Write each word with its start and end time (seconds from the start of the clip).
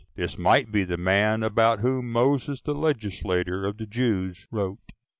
This 0.15 0.35
might 0.35 0.71
be 0.71 0.83
the 0.83 0.97
man 0.97 1.43
about 1.43 1.81
whom 1.81 2.11
Moses 2.11 2.59
the 2.59 2.73
legislator 2.73 3.67
of 3.67 3.77
the 3.77 3.85
Jews 3.85 4.47
wrote." 4.49 4.79
7. 4.89 4.97